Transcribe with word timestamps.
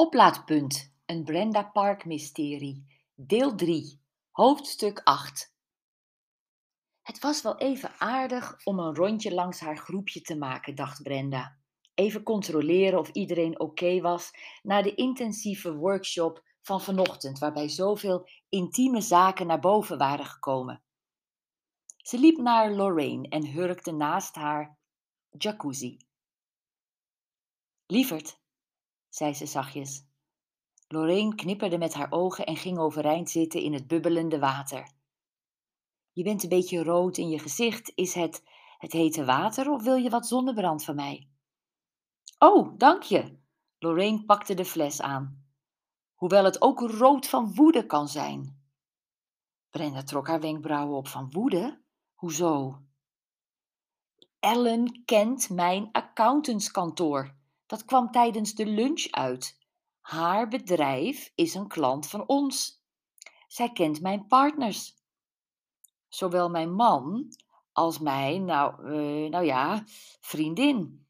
Oplaadpunt, 0.00 0.92
een 1.06 1.24
Brenda 1.24 1.62
Park 1.62 2.04
mysterie, 2.04 2.86
deel 3.14 3.54
3, 3.54 4.00
hoofdstuk 4.30 5.00
8. 5.04 5.54
Het 7.02 7.18
was 7.18 7.42
wel 7.42 7.58
even 7.58 7.92
aardig 7.98 8.60
om 8.64 8.78
een 8.78 8.94
rondje 8.94 9.34
langs 9.34 9.60
haar 9.60 9.76
groepje 9.76 10.20
te 10.20 10.36
maken, 10.36 10.74
dacht 10.74 11.02
Brenda. 11.02 11.58
Even 11.94 12.22
controleren 12.22 12.98
of 12.98 13.08
iedereen 13.08 13.60
oké 13.60 14.00
was 14.00 14.30
na 14.62 14.82
de 14.82 14.94
intensieve 14.94 15.74
workshop 15.74 16.44
van 16.62 16.80
vanochtend, 16.80 17.38
waarbij 17.38 17.68
zoveel 17.68 18.28
intieme 18.48 19.00
zaken 19.00 19.46
naar 19.46 19.60
boven 19.60 19.98
waren 19.98 20.26
gekomen. 20.26 20.82
Ze 21.96 22.18
liep 22.18 22.36
naar 22.36 22.72
Lorraine 22.72 23.28
en 23.28 23.46
hurkte 23.46 23.92
naast 23.92 24.34
haar 24.34 24.78
jacuzzi. 25.38 25.96
Lieverd, 27.86 28.39
zei 29.10 29.34
ze 29.34 29.46
zachtjes. 29.46 30.04
Lorraine 30.88 31.34
knipperde 31.34 31.78
met 31.78 31.94
haar 31.94 32.12
ogen 32.12 32.46
en 32.46 32.56
ging 32.56 32.78
overeind 32.78 33.30
zitten 33.30 33.60
in 33.60 33.72
het 33.72 33.86
bubbelende 33.86 34.38
water. 34.38 34.90
Je 36.12 36.22
bent 36.22 36.42
een 36.42 36.48
beetje 36.48 36.82
rood 36.82 37.16
in 37.16 37.28
je 37.28 37.38
gezicht. 37.38 37.92
Is 37.94 38.14
het 38.14 38.42
het 38.78 38.92
hete 38.92 39.24
water 39.24 39.70
of 39.70 39.82
wil 39.82 39.94
je 39.94 40.10
wat 40.10 40.26
zonnebrand 40.26 40.84
van 40.84 40.94
mij? 40.94 41.28
Oh, 42.38 42.78
dank 42.78 43.02
je. 43.02 43.38
Lorraine 43.78 44.24
pakte 44.24 44.54
de 44.54 44.64
fles 44.64 45.00
aan. 45.00 45.44
Hoewel 46.14 46.44
het 46.44 46.62
ook 46.62 46.80
rood 46.80 47.26
van 47.26 47.54
woede 47.54 47.86
kan 47.86 48.08
zijn. 48.08 48.62
Brenda 49.70 50.02
trok 50.02 50.26
haar 50.26 50.40
wenkbrauwen 50.40 50.96
op 50.96 51.08
van 51.08 51.30
woede. 51.30 51.82
Hoezo? 52.14 52.82
Ellen 54.40 55.04
kent 55.04 55.50
mijn 55.50 55.88
accountantskantoor. 55.92 57.34
Dat 57.70 57.84
kwam 57.84 58.10
tijdens 58.10 58.54
de 58.54 58.66
lunch 58.66 59.06
uit. 59.10 59.58
Haar 60.00 60.48
bedrijf 60.48 61.32
is 61.34 61.54
een 61.54 61.68
klant 61.68 62.06
van 62.06 62.28
ons. 62.28 62.84
Zij 63.46 63.72
kent 63.72 64.00
mijn 64.00 64.26
partners. 64.26 64.94
Zowel 66.08 66.48
mijn 66.48 66.74
man 66.74 67.34
als 67.72 67.98
mijn, 67.98 68.44
nou, 68.44 68.82
uh, 68.82 69.30
nou 69.30 69.44
ja, 69.44 69.84
vriendin. 70.20 71.06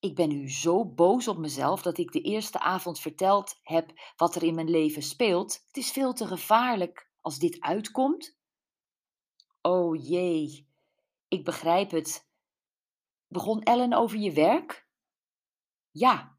Ik 0.00 0.14
ben 0.14 0.28
nu 0.28 0.50
zo 0.50 0.84
boos 0.84 1.28
op 1.28 1.38
mezelf 1.38 1.82
dat 1.82 1.98
ik 1.98 2.12
de 2.12 2.20
eerste 2.20 2.58
avond 2.58 2.98
verteld 2.98 3.60
heb 3.62 3.92
wat 4.16 4.34
er 4.34 4.42
in 4.42 4.54
mijn 4.54 4.70
leven 4.70 5.02
speelt. 5.02 5.62
Het 5.66 5.76
is 5.76 5.90
veel 5.90 6.12
te 6.12 6.26
gevaarlijk 6.26 7.10
als 7.20 7.38
dit 7.38 7.60
uitkomt. 7.60 8.36
Oh 9.60 10.08
jee, 10.08 10.68
ik 11.28 11.44
begrijp 11.44 11.90
het. 11.90 12.30
Begon 13.26 13.62
Ellen 13.62 13.92
over 13.92 14.18
je 14.18 14.32
werk? 14.32 14.90
Ja, 15.92 16.36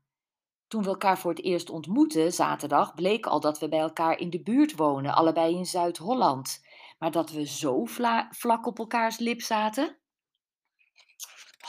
toen 0.68 0.84
we 0.84 0.90
elkaar 0.90 1.18
voor 1.18 1.32
het 1.32 1.44
eerst 1.44 1.70
ontmoetten, 1.70 2.34
zaterdag, 2.34 2.94
bleek 2.94 3.26
al 3.26 3.40
dat 3.40 3.60
we 3.60 3.70
bij 3.70 3.80
elkaar 3.80 4.18
in 4.18 4.30
de 4.30 4.42
buurt 4.42 4.76
wonen, 4.76 5.14
allebei 5.14 5.56
in 5.56 5.66
Zuid-Holland. 5.66 6.62
Maar 7.00 7.12
dat 7.12 7.32
we 7.32 7.46
zo 7.46 7.86
vlak 8.30 8.66
op 8.66 8.80
elkaars 8.80 9.18
lip 9.18 9.42
zaten? 9.42 9.98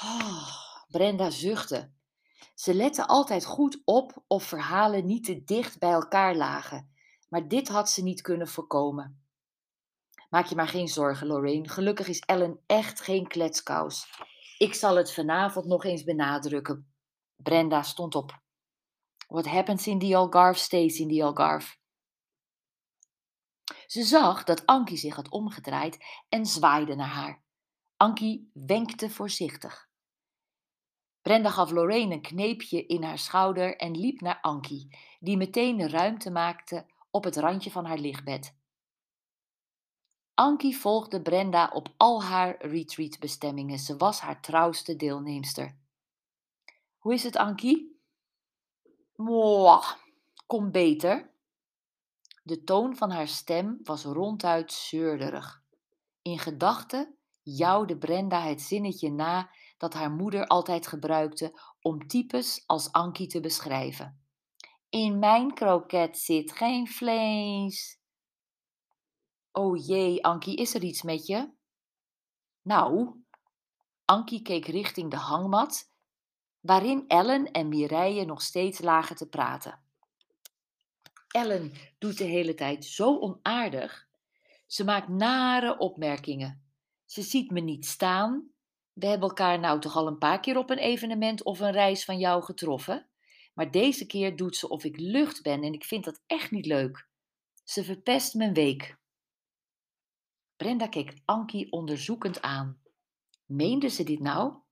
Oh, 0.02 0.48
Brenda 0.88 1.30
zuchtte. 1.30 1.92
Ze 2.54 2.74
lette 2.74 3.06
altijd 3.06 3.44
goed 3.44 3.82
op 3.84 4.22
of 4.26 4.44
verhalen 4.44 5.06
niet 5.06 5.24
te 5.24 5.44
dicht 5.44 5.78
bij 5.78 5.90
elkaar 5.90 6.36
lagen, 6.36 6.94
maar 7.28 7.48
dit 7.48 7.68
had 7.68 7.90
ze 7.90 8.02
niet 8.02 8.20
kunnen 8.20 8.48
voorkomen. 8.48 9.22
Maak 10.30 10.46
je 10.46 10.54
maar 10.54 10.68
geen 10.68 10.88
zorgen, 10.88 11.26
Lorraine. 11.26 11.68
Gelukkig 11.68 12.08
is 12.08 12.18
Ellen 12.18 12.60
echt 12.66 13.00
geen 13.00 13.26
kletskous. 13.26 14.06
Ik 14.58 14.74
zal 14.74 14.96
het 14.96 15.12
vanavond 15.12 15.66
nog 15.66 15.84
eens 15.84 16.04
benadrukken. 16.04 16.93
Brenda 17.44 17.82
stond 17.82 18.14
op. 18.14 18.42
What 19.28 19.46
happens 19.46 19.86
in 19.86 19.98
the 19.98 20.16
Algarve 20.16 20.60
stays 20.60 20.98
in 20.98 21.08
the 21.08 21.24
Algarve. 21.24 21.76
Ze 23.86 24.02
zag 24.02 24.44
dat 24.44 24.66
Ankie 24.66 24.96
zich 24.96 25.14
had 25.14 25.28
omgedraaid 25.28 26.04
en 26.28 26.46
zwaaide 26.46 26.94
naar 26.94 27.08
haar. 27.08 27.42
Ankie 27.96 28.50
wenkte 28.52 29.10
voorzichtig. 29.10 29.88
Brenda 31.22 31.50
gaf 31.50 31.70
Lorraine 31.70 32.14
een 32.14 32.22
kneepje 32.22 32.86
in 32.86 33.02
haar 33.02 33.18
schouder 33.18 33.76
en 33.76 33.98
liep 33.98 34.20
naar 34.20 34.40
Ankie, 34.40 34.98
die 35.20 35.36
meteen 35.36 35.88
ruimte 35.88 36.30
maakte 36.30 36.86
op 37.10 37.24
het 37.24 37.36
randje 37.36 37.70
van 37.70 37.84
haar 37.84 37.98
lichtbed. 37.98 38.56
Ankie 40.34 40.76
volgde 40.76 41.22
Brenda 41.22 41.70
op 41.72 41.94
al 41.96 42.22
haar 42.22 42.66
retreatbestemmingen. 42.66 43.78
Ze 43.78 43.96
was 43.96 44.20
haar 44.20 44.40
trouwste 44.40 44.96
deelnemster. 44.96 45.82
Hoe 47.04 47.14
is 47.14 47.22
het, 47.22 47.36
Ankie? 47.36 48.00
Mwah, 49.14 49.92
kom 50.46 50.70
beter. 50.70 51.30
De 52.42 52.64
toon 52.64 52.96
van 52.96 53.10
haar 53.10 53.28
stem 53.28 53.80
was 53.82 54.04
ronduit 54.04 54.72
zeurderig. 54.72 55.62
In 56.22 56.38
gedachten 56.38 57.16
jouwde 57.42 57.98
Brenda 57.98 58.42
het 58.42 58.60
zinnetje 58.60 59.10
na 59.10 59.50
dat 59.76 59.94
haar 59.94 60.10
moeder 60.10 60.46
altijd 60.46 60.86
gebruikte 60.86 61.60
om 61.80 62.06
types 62.06 62.62
als 62.66 62.92
Ankie 62.92 63.26
te 63.26 63.40
beschrijven. 63.40 64.24
In 64.88 65.18
mijn 65.18 65.54
kroket 65.54 66.18
zit 66.18 66.52
geen 66.52 66.88
vlees. 66.88 68.00
Oh 69.52 69.86
jee, 69.86 70.24
Ankie, 70.24 70.56
is 70.56 70.74
er 70.74 70.82
iets 70.82 71.02
met 71.02 71.26
je? 71.26 71.52
Nou, 72.62 73.14
Ankie 74.04 74.42
keek 74.42 74.66
richting 74.66 75.10
de 75.10 75.16
hangmat 75.16 75.92
waarin 76.64 77.04
Ellen 77.08 77.50
en 77.50 77.68
Mireille 77.68 78.24
nog 78.24 78.42
steeds 78.42 78.80
lagen 78.80 79.16
te 79.16 79.28
praten. 79.28 79.80
Ellen 81.28 81.72
doet 81.98 82.18
de 82.18 82.24
hele 82.24 82.54
tijd 82.54 82.84
zo 82.84 83.18
onaardig. 83.18 84.08
Ze 84.66 84.84
maakt 84.84 85.08
nare 85.08 85.78
opmerkingen. 85.78 86.64
Ze 87.04 87.22
ziet 87.22 87.50
me 87.50 87.60
niet 87.60 87.86
staan. 87.86 88.50
We 88.92 89.06
hebben 89.06 89.28
elkaar 89.28 89.58
nou 89.58 89.80
toch 89.80 89.96
al 89.96 90.06
een 90.06 90.18
paar 90.18 90.40
keer 90.40 90.56
op 90.56 90.70
een 90.70 90.78
evenement 90.78 91.42
of 91.42 91.60
een 91.60 91.72
reis 91.72 92.04
van 92.04 92.18
jou 92.18 92.42
getroffen. 92.42 93.08
Maar 93.54 93.70
deze 93.70 94.06
keer 94.06 94.36
doet 94.36 94.56
ze 94.56 94.68
of 94.68 94.84
ik 94.84 94.96
lucht 94.96 95.42
ben 95.42 95.62
en 95.62 95.72
ik 95.72 95.84
vind 95.84 96.04
dat 96.04 96.22
echt 96.26 96.50
niet 96.50 96.66
leuk. 96.66 97.08
Ze 97.64 97.84
verpest 97.84 98.34
mijn 98.34 98.54
week. 98.54 98.96
Brenda 100.56 100.86
keek 100.86 101.20
Ankie 101.24 101.72
onderzoekend 101.72 102.42
aan. 102.42 102.80
Meende 103.44 103.88
ze 103.88 104.04
dit 104.04 104.20
nou? 104.20 104.62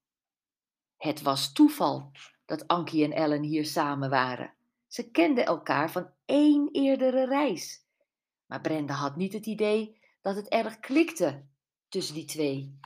Het 1.03 1.23
was 1.23 1.53
toeval 1.53 2.11
dat 2.45 2.69
Ankie 2.69 3.05
en 3.05 3.13
Ellen 3.13 3.43
hier 3.43 3.67
samen 3.67 4.11
waren. 4.11 4.55
Ze 4.87 5.11
kenden 5.11 5.47
elkaar 5.47 5.91
van 5.91 6.11
één 6.25 6.69
eerdere 6.73 7.27
reis. 7.27 7.87
Maar 8.47 8.61
Brenda 8.61 8.95
had 8.95 9.17
niet 9.17 9.33
het 9.33 9.47
idee 9.47 10.01
dat 10.21 10.37
het 10.37 10.49
erg 10.49 10.79
klikte 10.81 11.47
tussen 11.89 12.15
die 12.15 12.25
twee. 12.25 12.79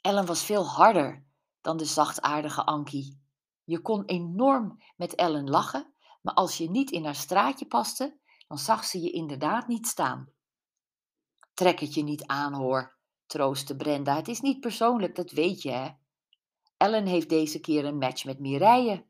Ellen 0.00 0.26
was 0.26 0.44
veel 0.44 0.66
harder 0.66 1.24
dan 1.60 1.76
de 1.76 1.84
zachtaardige 1.84 2.64
Ankie. 2.64 3.20
Je 3.64 3.80
kon 3.80 4.04
enorm 4.04 4.82
met 4.96 5.14
Ellen 5.14 5.50
lachen, 5.50 5.92
maar 6.22 6.34
als 6.34 6.56
je 6.56 6.70
niet 6.70 6.90
in 6.90 7.04
haar 7.04 7.14
straatje 7.14 7.66
paste, 7.66 8.18
dan 8.48 8.58
zag 8.58 8.84
ze 8.84 9.00
je 9.00 9.10
inderdaad 9.10 9.68
niet 9.68 9.86
staan. 9.86 10.32
Trek 11.54 11.80
het 11.80 11.94
je 11.94 12.02
niet 12.02 12.26
aan, 12.26 12.54
hoor, 12.54 12.96
troostte 13.26 13.76
Brenda. 13.76 14.16
Het 14.16 14.28
is 14.28 14.40
niet 14.40 14.60
persoonlijk, 14.60 15.14
dat 15.14 15.30
weet 15.30 15.62
je, 15.62 15.70
hè? 15.70 15.88
Ellen 16.78 17.06
heeft 17.06 17.28
deze 17.28 17.60
keer 17.60 17.84
een 17.84 17.98
match 17.98 18.24
met 18.24 18.38
Mireille. 18.38 19.04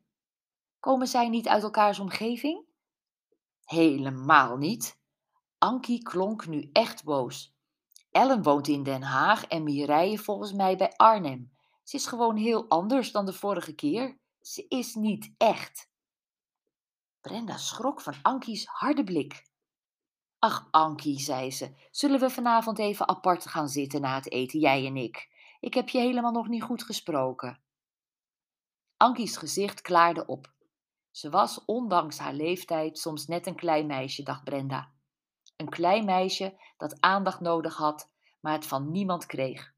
Komen 0.80 1.06
zij 1.06 1.28
niet 1.28 1.48
uit 1.48 1.62
elkaars 1.62 1.98
omgeving? 1.98 2.64
Helemaal 3.64 4.56
niet. 4.56 4.98
Ankie 5.58 6.02
klonk 6.02 6.46
nu 6.46 6.70
echt 6.72 7.04
boos. 7.04 7.56
Ellen 8.10 8.42
woont 8.42 8.68
in 8.68 8.82
Den 8.82 9.02
Haag 9.02 9.46
en 9.46 9.62
Mireille 9.62 10.18
volgens 10.18 10.52
mij 10.52 10.76
bij 10.76 10.92
Arnhem. 10.96 11.52
Ze 11.84 11.96
is 11.96 12.06
gewoon 12.06 12.36
heel 12.36 12.68
anders 12.68 13.12
dan 13.12 13.26
de 13.26 13.32
vorige 13.32 13.74
keer. 13.74 14.18
Ze 14.40 14.66
is 14.68 14.94
niet 14.94 15.34
echt. 15.36 15.90
Brenda 17.20 17.56
schrok 17.56 18.00
van 18.00 18.14
Ankie's 18.22 18.66
harde 18.66 19.04
blik. 19.04 19.46
Ach, 20.38 20.68
Ankie, 20.70 21.20
zei 21.20 21.50
ze, 21.50 21.74
zullen 21.90 22.20
we 22.20 22.30
vanavond 22.30 22.78
even 22.78 23.08
apart 23.08 23.46
gaan 23.46 23.68
zitten 23.68 24.00
na 24.00 24.14
het 24.14 24.30
eten, 24.30 24.60
jij 24.60 24.86
en 24.86 24.96
ik? 24.96 25.28
Ik 25.60 25.74
heb 25.74 25.88
je 25.88 25.98
helemaal 25.98 26.32
nog 26.32 26.48
niet 26.48 26.62
goed 26.62 26.82
gesproken. 26.82 27.60
Ankie's 28.96 29.36
gezicht 29.36 29.80
klaarde 29.80 30.26
op. 30.26 30.52
Ze 31.10 31.30
was, 31.30 31.64
ondanks 31.64 32.18
haar 32.18 32.34
leeftijd, 32.34 32.98
soms 32.98 33.26
net 33.26 33.46
een 33.46 33.56
klein 33.56 33.86
meisje, 33.86 34.22
dacht 34.22 34.44
Brenda. 34.44 34.92
Een 35.56 35.68
klein 35.68 36.04
meisje 36.04 36.60
dat 36.76 37.00
aandacht 37.00 37.40
nodig 37.40 37.76
had, 37.76 38.10
maar 38.40 38.52
het 38.52 38.66
van 38.66 38.90
niemand 38.90 39.26
kreeg. 39.26 39.74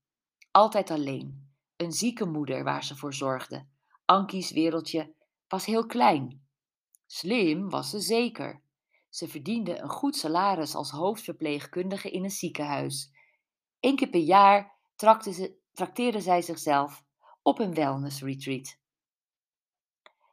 Altijd 0.50 0.90
alleen. 0.90 1.54
Een 1.76 1.92
zieke 1.92 2.26
moeder 2.26 2.64
waar 2.64 2.84
ze 2.84 2.96
voor 2.96 3.14
zorgde. 3.14 3.66
Ankie's 4.04 4.50
wereldje 4.50 5.14
was 5.48 5.64
heel 5.66 5.86
klein. 5.86 6.48
Slim 7.06 7.70
was 7.70 7.90
ze 7.90 8.00
zeker. 8.00 8.62
Ze 9.08 9.28
verdiende 9.28 9.78
een 9.78 9.88
goed 9.88 10.16
salaris 10.16 10.74
als 10.74 10.90
hoofdverpleegkundige 10.90 12.10
in 12.10 12.24
een 12.24 12.30
ziekenhuis. 12.30 13.10
Eén 13.80 13.96
keer 13.96 14.08
per 14.08 14.20
jaar 14.20 14.78
ze, 14.96 15.59
trakteerde 15.72 16.20
zij 16.20 16.42
zichzelf 16.42 17.04
op 17.42 17.58
een 17.58 17.74
wellness 17.74 18.22
retreat. 18.22 18.78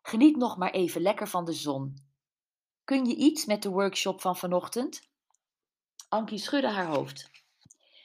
Geniet 0.01 0.35
nog 0.35 0.57
maar 0.57 0.71
even 0.71 1.01
lekker 1.01 1.27
van 1.27 1.45
de 1.45 1.53
zon. 1.53 2.05
Kun 2.83 3.05
je 3.05 3.15
iets 3.15 3.45
met 3.45 3.63
de 3.63 3.69
workshop 3.69 4.21
van 4.21 4.37
vanochtend? 4.37 5.09
Ankie 6.09 6.37
schudde 6.37 6.69
haar 6.71 6.85
hoofd. 6.85 7.31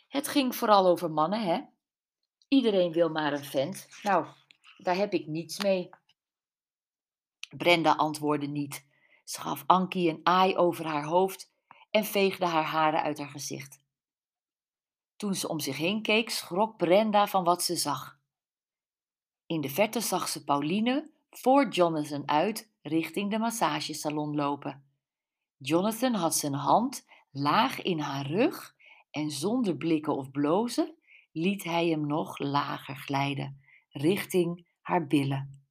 Het 0.09 0.29
ging 0.29 0.57
vooral 0.57 0.87
over 0.87 1.11
mannen, 1.11 1.43
hè? 1.43 1.61
Iedereen 2.49 2.93
wil 2.93 3.09
maar 3.09 3.33
een 3.33 3.45
vent. 3.45 3.89
Nou, 4.03 4.27
daar 4.79 4.97
heb 4.97 5.13
ik 5.13 5.27
niets 5.27 5.63
mee. 5.63 5.91
Brenda 7.57 7.93
antwoordde 7.93 8.47
niet. 8.47 8.87
Ze 9.25 9.41
gaf 9.41 9.65
Ankie 9.67 10.11
een 10.11 10.21
aai 10.23 10.57
over 10.57 10.87
haar 10.87 11.05
hoofd 11.05 11.53
en 11.91 12.05
veegde 12.05 12.47
haar 12.47 12.65
haren 12.65 13.03
uit 13.03 13.19
haar 13.19 13.29
gezicht. 13.29 13.82
Toen 15.23 15.35
ze 15.35 15.49
om 15.49 15.61
zich 15.61 15.77
heen 15.77 16.03
keek, 16.03 16.31
schrok 16.31 16.77
Brenda 16.77 17.27
van 17.27 17.45
wat 17.45 17.63
ze 17.63 17.77
zag. 17.77 18.19
In 19.47 19.61
de 19.61 19.69
verte 19.69 20.01
zag 20.01 20.29
ze 20.29 20.45
Pauline 20.45 21.11
voor 21.31 21.69
Jonathan 21.69 22.29
uit 22.29 22.73
richting 22.81 23.31
de 23.31 23.39
massagesalon 23.39 24.35
lopen. 24.35 24.85
Jonathan 25.57 26.15
had 26.15 26.35
zijn 26.35 26.55
hand 26.55 27.07
laag 27.31 27.83
in 27.83 27.99
haar 27.99 28.27
rug 28.27 28.75
en 29.11 29.31
zonder 29.31 29.77
blikken 29.77 30.17
of 30.17 30.31
blozen 30.31 30.95
liet 31.33 31.65
hij 31.65 31.89
hem 31.89 32.07
nog 32.07 32.39
lager 32.39 32.97
glijden, 32.97 33.61
richting 33.91 34.67
haar 34.81 35.07
billen. 35.07 35.62